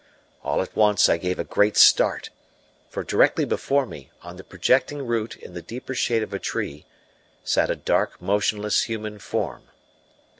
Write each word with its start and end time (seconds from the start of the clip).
All 0.43 0.63
at 0.63 0.75
once 0.75 1.07
I 1.07 1.17
gave 1.17 1.37
a 1.37 1.43
great 1.43 1.77
start, 1.77 2.31
for 2.89 3.03
directly 3.03 3.45
before 3.45 3.85
me, 3.85 4.09
on 4.23 4.35
the 4.35 4.43
projecting 4.43 5.05
root 5.05 5.35
in 5.37 5.53
the 5.53 5.61
deeper 5.61 5.93
shade 5.93 6.23
of 6.23 6.33
a 6.33 6.39
tree, 6.39 6.87
sat 7.43 7.69
a 7.69 7.75
dark, 7.75 8.19
motionless 8.19 8.85
human 8.85 9.19
form. 9.19 9.65